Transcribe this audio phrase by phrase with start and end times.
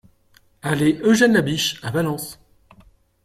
[0.63, 2.39] Allée Eugène Labiche à Valence